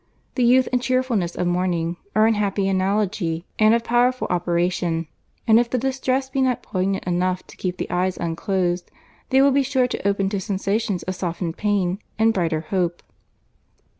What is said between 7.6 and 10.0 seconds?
the eyes unclosed, they will be sure